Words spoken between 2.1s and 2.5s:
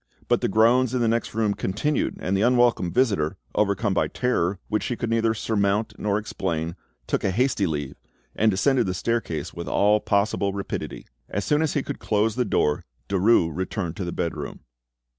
and the